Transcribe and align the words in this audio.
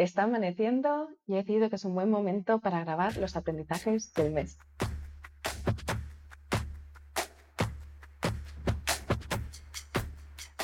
Está 0.00 0.22
amaneciendo 0.22 1.10
y 1.26 1.34
he 1.34 1.36
decidido 1.36 1.68
que 1.68 1.76
es 1.76 1.84
un 1.84 1.94
buen 1.94 2.08
momento 2.08 2.58
para 2.58 2.82
grabar 2.82 3.18
los 3.18 3.36
aprendizajes 3.36 4.14
del 4.14 4.32
mes. 4.32 4.56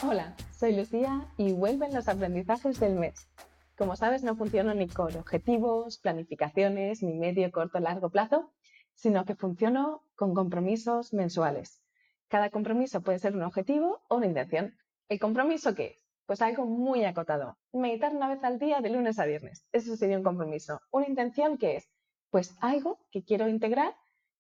Hola, 0.03 0.35
soy 0.59 0.75
Lucía 0.75 1.29
y 1.37 1.53
vuelven 1.53 1.93
los 1.93 2.09
aprendizajes 2.09 2.81
del 2.81 2.95
mes. 2.95 3.29
Como 3.77 3.95
sabes, 3.95 4.25
no 4.25 4.37
funciono 4.37 4.73
ni 4.73 4.89
con 4.89 5.15
objetivos, 5.15 5.99
planificaciones, 5.99 7.03
ni 7.03 7.13
medio, 7.13 7.53
corto, 7.53 7.79
largo 7.79 8.09
plazo, 8.09 8.55
sino 8.95 9.27
que 9.27 9.35
funciono 9.35 10.03
con 10.15 10.33
compromisos 10.33 11.13
mensuales. 11.13 11.83
Cada 12.29 12.49
compromiso 12.49 13.03
puede 13.03 13.19
ser 13.19 13.37
un 13.37 13.43
objetivo 13.43 14.01
o 14.09 14.17
una 14.17 14.29
intención. 14.29 14.79
¿El 15.11 15.19
compromiso 15.19 15.75
qué 15.75 15.87
es? 15.89 16.06
Pues 16.27 16.43
algo 16.43 16.67
muy 16.67 17.05
acotado. 17.05 17.57
Meditar 17.73 18.15
una 18.15 18.29
vez 18.29 18.43
al 18.43 18.59
día 18.59 18.81
de 18.81 18.91
lunes 18.91 19.19
a 19.19 19.27
viernes. 19.27 19.65
Eso 19.73 19.97
sería 19.97 20.19
un 20.19 20.25
compromiso. 20.25 20.81
Una 20.91 21.09
intención 21.09 21.57
qué 21.57 21.77
es? 21.77 21.89
Pues 22.31 22.57
algo 22.61 22.99
que 23.11 23.25
quiero 23.25 23.49
integrar 23.49 23.95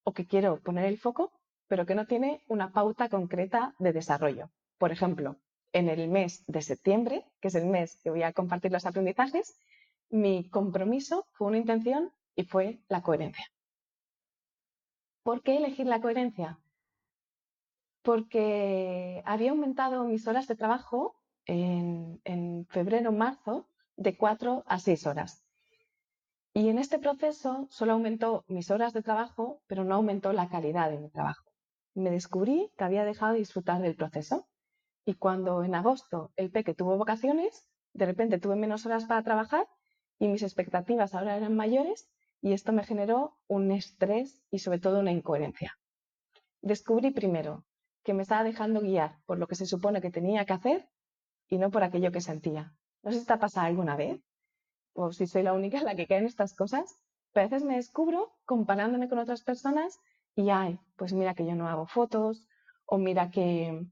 o 0.05 0.13
que 0.13 0.27
quiero 0.27 0.61
poner 0.61 0.85
el 0.85 0.99
foco, 0.99 1.33
pero 1.69 1.87
que 1.87 1.95
no 1.95 2.07
tiene 2.07 2.43
una 2.49 2.73
pauta 2.73 3.09
concreta 3.09 3.75
de 3.79 3.93
desarrollo. 3.93 4.51
Por 4.79 4.93
ejemplo, 4.93 5.37
en 5.73 5.89
el 5.89 6.09
mes 6.09 6.45
de 6.47 6.63
septiembre, 6.63 7.25
que 7.41 7.49
es 7.49 7.55
el 7.55 7.67
mes 7.67 7.97
que 8.03 8.11
voy 8.11 8.23
a 8.23 8.33
compartir 8.33 8.73
los 8.73 8.87
aprendizajes, 8.87 9.59
mi 10.11 10.49
compromiso 10.51 11.27
fue 11.33 11.49
una 11.49 11.59
intención 11.59 12.13
y 12.35 12.45
fue 12.45 12.81
la 12.89 13.03
coherencia. 13.03 13.47
¿Por 15.23 15.43
qué 15.43 15.57
elegir 15.57 15.87
la 15.87 16.01
coherencia? 16.01 16.59
porque 18.07 19.21
había 19.27 19.51
aumentado 19.51 20.05
mis 20.05 20.29
horas 20.29 20.47
de 20.47 20.55
trabajo 20.55 21.17
en, 21.47 22.67
febrero-marzo 22.69 23.69
de 23.97 24.17
4 24.17 24.65
a 24.67 24.79
6 24.79 25.07
horas. 25.07 25.45
Y 26.53 26.69
en 26.69 26.79
este 26.79 26.99
proceso 26.99 27.67
solo 27.71 27.93
aumentó 27.93 28.45
mis 28.49 28.71
horas 28.71 28.93
de 28.93 29.03
trabajo, 29.03 29.63
pero 29.67 29.85
no 29.85 29.95
aumentó 29.95 30.33
la 30.33 30.49
calidad 30.49 30.91
de 30.91 30.99
mi 30.99 31.11
trabajo. 31.11 31.45
Me 31.95 32.11
descubrí 32.11 32.73
que 32.77 32.85
había 32.85 33.05
dejado 33.05 33.35
de 33.35 33.41
disfrutar 33.41 33.81
del 33.81 33.97
proceso. 33.97 34.47
Y 35.05 35.15
cuando 35.15 35.63
en 35.63 35.75
agosto 35.75 36.33
el 36.37 36.51
peque 36.51 36.75
tuvo 36.75 36.99
vacaciones, 36.99 37.69
de 37.93 38.07
repente 38.07 38.39
tuve 38.39 38.57
menos 38.57 38.85
horas 38.87 39.05
para 39.05 39.23
trabajar 39.23 39.67
y 40.19 40.29
mis 40.29 40.43
expectativas 40.43 41.15
ahora 41.15 41.37
eran 41.37 41.55
mayores 41.55 42.09
y 42.43 42.53
esto 42.53 42.73
me 42.73 42.85
generó 42.85 43.39
un 43.47 43.71
estrés 43.71 44.43
y 44.51 44.59
sobre 44.59 44.79
todo 44.79 45.01
una 45.01 45.13
incoherencia. 45.13 45.79
Descubrí 46.61 47.11
primero 47.11 47.65
que 48.03 48.15
me 48.15 48.23
estaba 48.23 48.45
dejando 48.45 48.81
guiar 48.81 49.19
por 49.27 49.39
lo 49.39 49.47
que 49.47 49.55
se 49.55 49.67
supone 49.67 50.01
que 50.01 50.11
tenía 50.11 50.45
que 50.45 50.53
hacer 50.53 50.89
y 51.49 51.59
no 51.59 51.71
por 51.71 51.83
aquello 51.83 52.13
que 52.13 52.21
sentía. 52.21 52.73
No 53.03 53.13
sé 53.13 53.21
si 53.21 53.27
te 53.27 53.33
ha 53.33 53.63
alguna 53.63 53.97
vez, 53.97 54.21
o 54.95 55.13
si 55.13 55.27
soy 55.27 55.43
la 55.43 55.53
única 55.53 55.79
en 55.79 55.85
la 55.85 55.95
que 55.95 56.07
caen 56.07 56.27
estas 56.27 56.55
cosas, 56.55 56.99
a 57.35 57.41
veces 57.41 57.65
me 57.65 57.77
descubro 57.77 58.33
comparándome 58.45 59.09
con 59.09 59.19
otras 59.19 59.43
personas 59.43 60.01
y, 60.35 60.51
ay, 60.51 60.79
pues 60.97 61.13
mira 61.13 61.35
que 61.35 61.47
yo 61.47 61.55
no 61.55 61.69
hago 61.69 61.87
fotos, 61.87 62.49
o 62.87 62.99
mira 62.99 63.31
que, 63.31 63.87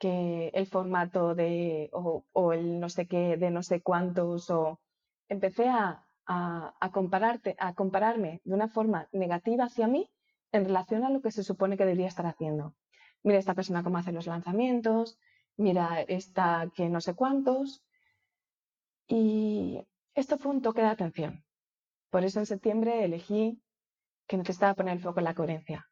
el 0.00 0.66
formato 0.66 1.34
de, 1.34 1.90
o, 1.92 2.52
el 2.52 2.78
no 2.78 2.88
sé 2.88 3.06
qué, 3.06 3.36
de 3.36 3.50
no 3.50 3.62
sé 3.62 3.82
cuántos, 3.82 4.50
o 4.50 4.80
empecé 5.28 5.68
a, 5.68 6.06
a, 6.26 6.90
compararte, 6.92 7.56
a 7.58 7.74
compararme 7.74 8.40
de 8.44 8.54
una 8.54 8.68
forma 8.68 9.08
negativa 9.12 9.64
hacia 9.64 9.88
mí 9.88 10.10
en 10.52 10.64
relación 10.64 11.04
a 11.04 11.10
lo 11.10 11.20
que 11.20 11.32
se 11.32 11.42
supone 11.42 11.76
que 11.76 11.84
debería 11.84 12.06
estar 12.08 12.26
haciendo 12.26 12.74
mira 13.22 13.38
esta 13.38 13.54
persona 13.54 13.82
cómo 13.82 13.98
hace 13.98 14.12
los 14.12 14.26
lanzamientos, 14.26 15.18
mira 15.58 16.02
esta 16.02 16.70
que 16.74 16.88
no 16.88 17.00
sé 17.00 17.14
cuántos. 17.14 17.82
Y 19.06 19.80
esto 20.14 20.38
fue 20.38 20.52
un 20.52 20.62
toque 20.62 20.82
de 20.82 20.88
atención. 20.88 21.44
Por 22.10 22.24
eso 22.24 22.38
en 22.38 22.46
septiembre 22.46 23.04
elegí 23.04 23.60
que 24.26 24.38
necesitaba 24.38 24.74
poner 24.74 24.94
el 24.94 25.02
foco 25.02 25.20
en 25.20 25.24
la 25.24 25.34
coherencia. 25.34 25.86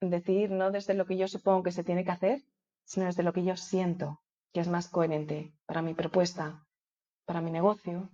Decir 0.00 0.50
no 0.50 0.70
desde 0.70 0.94
lo 0.94 1.06
que 1.06 1.16
yo 1.16 1.26
supongo 1.28 1.62
que 1.62 1.72
se 1.72 1.84
tiene 1.84 2.04
que 2.04 2.10
hacer, 2.10 2.44
sino 2.84 3.06
desde 3.06 3.22
lo 3.22 3.32
que 3.32 3.44
yo 3.44 3.56
siento 3.56 4.22
que 4.52 4.60
es 4.60 4.68
más 4.68 4.88
coherente 4.88 5.52
para 5.66 5.82
mi 5.82 5.94
propuesta, 5.94 6.66
para 7.24 7.40
mi 7.40 7.50
negocio 7.50 8.10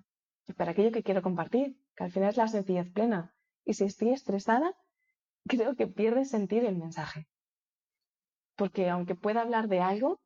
y 0.46 0.52
para 0.54 0.72
aquello 0.72 0.92
que 0.92 1.02
quiero 1.02 1.22
compartir, 1.22 1.78
que 1.96 2.04
al 2.04 2.10
final 2.10 2.30
es 2.30 2.36
la 2.36 2.48
sencillez 2.48 2.90
plena. 2.92 3.34
Y 3.64 3.74
si 3.74 3.84
estoy 3.84 4.10
estresada, 4.10 4.74
creo 5.48 5.76
que 5.76 5.86
pierde 5.86 6.24
sentido 6.24 6.68
el 6.68 6.78
mensaje 6.78 7.28
porque 8.62 8.88
aunque 8.88 9.16
pueda 9.16 9.40
hablar 9.42 9.66
de 9.66 9.80
algo, 9.80 10.20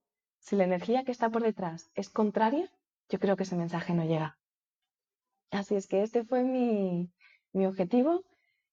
si 0.46 0.54
la 0.54 0.62
energía 0.62 1.02
que 1.02 1.10
está 1.10 1.28
por 1.28 1.42
detrás 1.42 1.90
es 1.96 2.08
contraria, 2.08 2.70
yo 3.08 3.18
creo 3.18 3.36
que 3.36 3.42
ese 3.42 3.56
mensaje 3.56 3.94
no 3.94 4.04
llega. 4.04 4.38
Así 5.50 5.74
es 5.74 5.88
que 5.88 6.02
este 6.04 6.24
fue 6.24 6.44
mi, 6.44 7.10
objetivo 7.66 8.22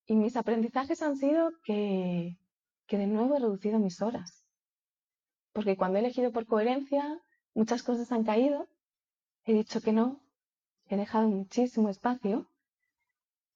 y 0.06 0.16
mis 0.16 0.38
aprendizajes 0.38 1.02
han 1.02 1.18
sido 1.18 1.52
que, 1.64 2.38
que 2.86 2.98
de 3.00 3.08
nuevo 3.08 3.36
he 3.36 3.40
reducido 3.40 3.80
mis 3.80 4.04
horas. 4.04 4.46
Porque 5.52 5.76
cuando 5.76 5.98
he 5.98 6.02
elegido 6.02 6.32
por 6.32 6.46
coherencia, 6.46 7.20
muchas 7.56 7.82
cosas 7.82 8.12
han 8.12 8.24
caído, 8.24 8.68
he 9.46 9.54
dicho 9.54 9.82
que 9.82 9.94
no, 9.94 10.22
he 10.90 10.96
dejado 10.96 11.28
muchísimo 11.28 11.90
espacio 11.90 12.48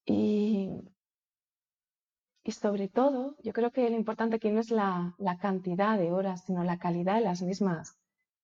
y 0.05 0.89
y 2.47 2.53
sobre 2.53 2.88
todo, 2.88 3.35
yo 3.44 3.51
creo 3.51 3.72
que 3.72 3.89
lo 3.89 3.97
importante 3.97 4.38
aquí 4.38 4.49
no 4.49 4.61
es 4.61 4.72
la, 4.72 5.13
cantidad 5.41 5.97
de 5.97 6.13
horas, 6.13 6.45
sino 6.45 6.63
la 6.63 6.79
calidad 6.79 7.16
de 7.16 7.22
las 7.25 7.41
mismas. 7.41 7.97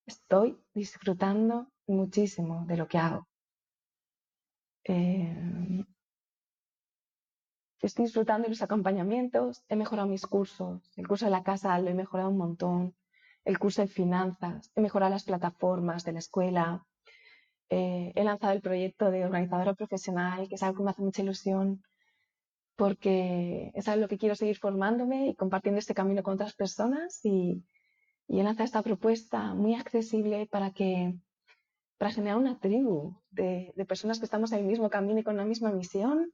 Estoy 0.06 0.58
disfrutando 0.74 1.68
muchísimo 1.88 2.66
de 2.66 2.78
lo 2.78 2.88
que 2.88 2.98
hago. 2.98 3.28
Eh, 4.86 5.86
estoy 7.82 8.06
disfrutando 8.06 8.44
de 8.44 8.50
los 8.50 8.62
acompañamientos, 8.62 9.64
he 9.70 9.76
mejorado 9.76 10.10
mis 10.10 10.26
cursos, 10.26 10.92
el 10.98 11.08
curso 11.08 11.26
de 11.26 11.32
la 11.32 11.44
casa 11.44 11.80
lo 11.80 11.90
he 11.90 11.94
mejorado 11.94 12.30
un 12.30 12.38
montón, 12.38 12.96
el 13.46 13.60
curso 13.60 13.82
de 13.82 13.88
finanzas, 13.88 14.72
he 14.76 14.82
mejorado 14.82 15.12
las 15.12 15.24
plataformas 15.24 16.04
de 16.04 16.14
la 16.14 16.20
escuela, 16.20 16.86
eh, 17.70 18.12
he 18.16 18.24
lanzado 18.26 18.54
el 18.54 18.62
proyecto 18.62 19.10
de 19.10 19.24
organizadora 19.24 19.74
profesional, 19.74 20.50
que 20.50 20.56
es 20.56 20.64
algo 20.64 20.78
que 20.78 20.84
me 20.84 20.92
hace 20.92 21.02
mucha 21.02 21.22
ilusión 21.22 21.82
porque 22.76 23.72
es 23.76 23.88
algo 23.88 24.08
que 24.08 24.18
quiero 24.18 24.36
seguir 24.36 24.58
formándome 24.58 25.28
y 25.28 25.36
compartiendo 25.36 25.80
este 25.80 25.94
camino 25.94 26.24
con 26.24 26.34
otras 26.34 26.56
personas 26.56 27.24
y, 27.24 27.64
y 28.28 28.42
lanzado 28.42 28.66
esta 28.66 28.82
propuesta 28.82 29.54
muy 29.54 29.76
accesible 29.76 30.48
para 30.48 30.72
que 30.72 31.16
para 31.98 32.12
generar 32.12 32.38
una 32.38 32.60
tribu 32.60 33.16
de, 33.32 33.72
de, 33.76 33.86
personas 33.86 34.20
que 34.20 34.26
estamos 34.26 34.52
en 34.52 34.60
el 34.60 34.66
mismo 34.66 34.90
camino 34.90 35.20
y 35.20 35.24
con 35.24 35.38
la 35.38 35.46
misma 35.46 35.72
misión. 35.72 36.34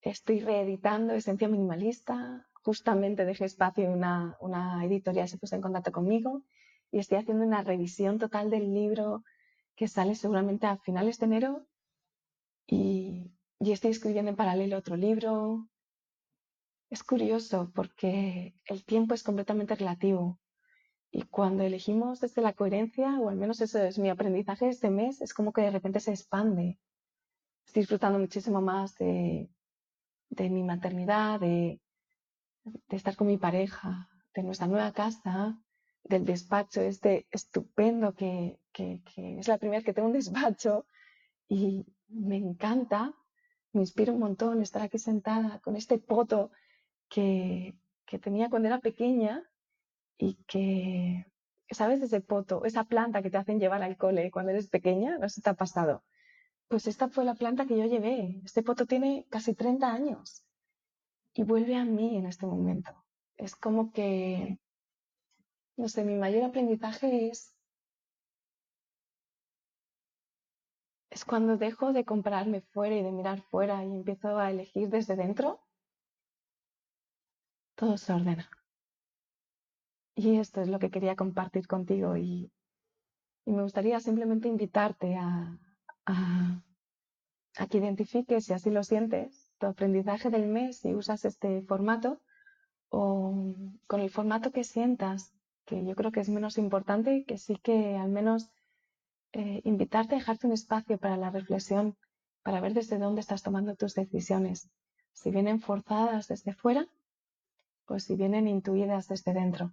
Estoy 0.00 0.40
reeditando 0.40 1.14
Esencia 1.14 1.46
Minimalista. 1.46 2.48
Justamente 2.64 3.24
dejé 3.24 3.44
espacio 3.44 3.84
en 3.84 3.92
una, 3.92 4.36
una 4.40 4.84
editorial, 4.84 5.28
se 5.28 5.38
puso 5.38 5.54
en 5.54 5.62
contacto 5.62 5.92
conmigo 5.92 6.42
y 6.90 6.98
estoy 6.98 7.18
haciendo 7.18 7.44
una 7.44 7.62
revisión 7.62 8.18
total 8.18 8.50
del 8.50 8.72
libro 8.74 9.24
que 9.76 9.88
sale 9.88 10.14
seguramente 10.14 10.66
a 10.66 10.76
finales 10.78 11.18
de 11.18 11.26
enero 11.26 11.66
y, 12.66 13.32
y 13.58 13.72
estoy 13.72 13.92
escribiendo 13.92 14.30
en 14.30 14.36
paralelo 14.36 14.78
otro 14.78 14.96
libro. 14.96 15.68
Es 16.92 17.02
curioso 17.02 17.72
porque 17.74 18.54
el 18.66 18.84
tiempo 18.84 19.14
es 19.14 19.22
completamente 19.22 19.74
relativo 19.74 20.38
y 21.10 21.22
cuando 21.22 21.62
elegimos 21.62 22.20
desde 22.20 22.42
la 22.42 22.52
coherencia, 22.52 23.18
o 23.18 23.30
al 23.30 23.36
menos 23.36 23.62
eso 23.62 23.78
es 23.82 23.98
mi 23.98 24.10
aprendizaje 24.10 24.68
este 24.68 24.90
mes, 24.90 25.22
es 25.22 25.32
como 25.32 25.54
que 25.54 25.62
de 25.62 25.70
repente 25.70 26.00
se 26.00 26.10
expande. 26.10 26.78
Estoy 27.64 27.80
disfrutando 27.84 28.18
muchísimo 28.18 28.60
más 28.60 28.94
de, 28.96 29.48
mi 30.38 30.62
maternidad, 30.64 31.40
de, 31.40 31.80
estar 32.90 33.16
con 33.16 33.28
mi 33.28 33.38
pareja, 33.38 34.10
de 34.34 34.42
nuestra 34.42 34.66
nueva 34.66 34.92
casa, 34.92 35.58
del 36.04 36.26
despacho 36.26 36.82
este 36.82 37.26
estupendo 37.30 38.12
que, 38.12 38.60
que, 38.70 39.00
que 39.02 39.38
es 39.38 39.48
la 39.48 39.56
primera 39.56 39.82
que 39.82 39.94
tengo 39.94 40.08
un 40.08 40.12
despacho 40.20 40.84
y 41.48 41.86
me 42.08 42.36
encanta 42.36 43.14
me 43.72 43.80
inspira 43.80 44.12
un 44.12 44.18
montón 44.18 44.60
estar 44.60 44.82
aquí 44.82 44.98
sentada 44.98 45.58
con 45.60 45.76
este 45.76 45.98
poto 45.98 46.50
que, 47.12 47.74
tenía 48.22 48.48
cuando 48.50 48.68
era 48.68 48.80
pequeña 48.80 49.42
y 50.18 50.34
que, 50.46 51.26
¿sabes? 51.70 52.00
Ese 52.02 52.20
poto, 52.20 52.64
esa 52.64 52.84
planta 52.84 53.22
que 53.22 53.30
te 53.30 53.38
hacen 53.38 53.60
llevar 53.60 53.82
al 53.82 53.96
cole 53.96 54.30
cuando 54.30 54.52
eres 54.52 54.68
pequeña, 54.68 55.18
no 55.18 55.28
sé 55.28 55.36
si 55.36 55.42
te 55.42 55.50
ha 55.50 55.54
pasado. 55.54 56.04
Pues 56.68 56.86
esta 56.86 57.08
fue 57.08 57.24
la 57.24 57.34
planta 57.34 57.66
que 57.66 57.76
yo 57.76 57.84
llevé. 57.86 58.40
Este 58.44 58.62
poto 58.62 58.86
tiene 58.86 59.26
casi 59.30 59.54
30 59.54 59.92
años 59.92 60.44
y 61.34 61.42
vuelve 61.44 61.76
a 61.76 61.84
mí 61.84 62.16
en 62.16 62.26
este 62.26 62.46
momento. 62.46 62.92
Es 63.36 63.56
como 63.56 63.92
que, 63.92 64.58
no 65.76 65.88
sé, 65.88 66.04
mi 66.04 66.16
mayor 66.16 66.44
aprendizaje 66.44 67.28
es 67.28 67.54
es 71.10 71.26
cuando 71.26 71.58
dejo 71.58 71.92
de 71.92 72.06
comprarme 72.06 72.62
fuera 72.62 72.96
y 72.96 73.02
de 73.02 73.12
mirar 73.12 73.42
fuera 73.42 73.84
y 73.84 73.92
empiezo 73.92 74.38
a 74.38 74.50
elegir 74.50 74.88
desde 74.88 75.14
dentro, 75.14 75.60
todo 77.74 77.96
se 77.98 78.12
ordena. 78.12 78.48
Y 80.14 80.38
esto 80.38 80.60
es 80.60 80.68
lo 80.68 80.78
que 80.78 80.90
quería 80.90 81.16
compartir 81.16 81.66
contigo 81.66 82.16
y, 82.16 82.50
me 83.44 83.62
gustaría 83.62 83.98
simplemente 83.98 84.46
invitarte 84.46 85.16
a, 85.16 85.58
a 86.06 87.66
que 87.68 87.78
identifiques, 87.78 88.44
si 88.44 88.52
así 88.52 88.70
lo 88.70 88.84
sientes, 88.84 89.50
tu 89.58 89.66
aprendizaje 89.66 90.30
del 90.30 90.46
mes 90.46 90.78
si 90.78 90.94
usas 90.94 91.24
este 91.24 91.62
formato 91.62 92.20
o 92.88 93.54
con 93.86 94.00
el 94.00 94.10
formato 94.10 94.52
que 94.52 94.64
sientas, 94.64 95.34
que 95.64 95.84
yo 95.84 95.94
creo 95.94 96.12
que 96.12 96.20
es 96.20 96.28
menos 96.28 96.58
importante, 96.58 97.24
que 97.24 97.38
sí 97.38 97.56
que 97.56 97.96
al 97.96 98.10
menos 98.10 98.50
eh, 99.32 99.60
invitarte 99.64 100.14
a 100.14 100.18
dejarte 100.18 100.46
un 100.46 100.52
espacio 100.52 100.98
para 100.98 101.16
la 101.16 101.30
reflexión, 101.30 101.96
para 102.42 102.60
ver 102.60 102.74
desde 102.74 102.98
dónde 102.98 103.20
estás 103.20 103.42
tomando 103.42 103.74
tus 103.76 103.94
decisiones, 103.94 104.68
si 105.12 105.30
vienen 105.30 105.60
forzadas 105.60 106.28
desde 106.28 106.52
fuera 106.52 106.86
o 107.92 107.98
si 107.98 108.16
vienen 108.16 108.48
intuidas 108.48 109.08
desde 109.08 109.32
dentro. 109.34 109.72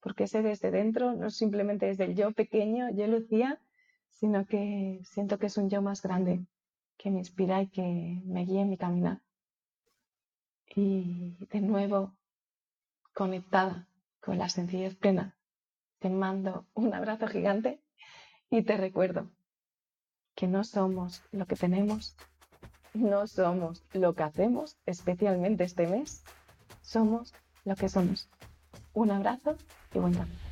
Porque 0.00 0.24
ese 0.24 0.42
desde 0.42 0.70
dentro 0.70 1.14
no 1.14 1.30
simplemente 1.30 1.90
es 1.90 1.98
del 1.98 2.14
yo 2.14 2.32
pequeño, 2.32 2.90
yo 2.90 3.06
Lucía, 3.06 3.60
sino 4.08 4.46
que 4.46 5.00
siento 5.04 5.38
que 5.38 5.46
es 5.46 5.56
un 5.56 5.70
yo 5.70 5.82
más 5.82 6.02
grande, 6.02 6.44
que 6.96 7.10
me 7.10 7.18
inspira 7.18 7.62
y 7.62 7.68
que 7.68 8.20
me 8.24 8.44
guía 8.44 8.62
en 8.62 8.70
mi 8.70 8.76
caminar. 8.76 9.20
Y 10.74 11.36
de 11.50 11.60
nuevo, 11.60 12.14
conectada 13.14 13.88
con 14.20 14.38
la 14.38 14.48
sencillez 14.48 14.94
plena, 14.94 15.36
te 15.98 16.10
mando 16.10 16.66
un 16.74 16.94
abrazo 16.94 17.26
gigante 17.26 17.80
y 18.50 18.62
te 18.62 18.76
recuerdo 18.76 19.30
que 20.34 20.46
no 20.46 20.64
somos 20.64 21.22
lo 21.32 21.46
que 21.46 21.56
tenemos, 21.56 22.16
no 22.94 23.26
somos 23.26 23.84
lo 23.92 24.14
que 24.14 24.22
hacemos, 24.22 24.78
especialmente 24.86 25.64
este 25.64 25.86
mes, 25.86 26.24
somos 26.90 27.32
lo 27.64 27.76
que 27.76 27.88
somos. 27.88 28.28
Un 28.94 29.12
abrazo 29.12 29.56
y 29.94 29.98
buen 30.00 30.14
camino. 30.14 30.49